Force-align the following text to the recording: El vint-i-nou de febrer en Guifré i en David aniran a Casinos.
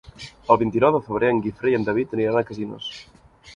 El 0.55 0.57
vint-i-nou 0.61 0.93
de 0.95 1.01
febrer 1.09 1.29
en 1.35 1.43
Guifré 1.45 1.75
i 1.75 1.79
en 1.81 1.87
David 1.91 2.19
aniran 2.19 2.43
a 2.43 2.45
Casinos. 2.51 2.93